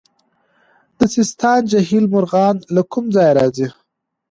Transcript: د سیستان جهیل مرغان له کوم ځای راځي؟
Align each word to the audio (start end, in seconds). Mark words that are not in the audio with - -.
د 0.97 0.99
سیستان 1.15 1.59
جهیل 1.71 2.05
مرغان 2.13 2.55
له 2.75 2.81
کوم 2.91 3.05
ځای 3.15 3.29
راځي؟ 3.37 3.67